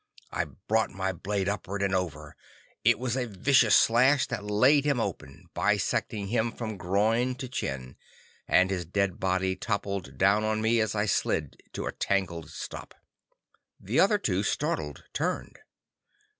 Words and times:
I 0.31 0.45
brought 0.45 0.89
my 0.89 1.11
blade 1.13 1.47
upward 1.47 1.83
and 1.83 1.93
over. 1.93 2.35
It 2.83 2.97
was 2.97 3.15
a 3.15 3.27
vicious 3.27 3.75
slash 3.75 4.25
that 4.29 4.43
laid 4.43 4.83
him 4.83 4.99
open, 4.99 5.45
bisecting 5.53 6.29
him 6.29 6.51
from 6.53 6.75
groin 6.77 7.35
to 7.35 7.47
chin, 7.47 7.97
and 8.47 8.71
his 8.71 8.83
dead 8.83 9.19
body 9.19 9.55
toppled 9.55 10.17
down 10.17 10.43
on 10.43 10.59
me, 10.59 10.79
as 10.79 10.95
I 10.95 11.05
slid 11.05 11.61
to 11.73 11.85
a 11.85 11.91
tangled 11.91 12.49
stop. 12.49 12.95
The 13.79 13.99
other 13.99 14.17
two 14.17 14.41
startled, 14.41 15.03
turned. 15.13 15.59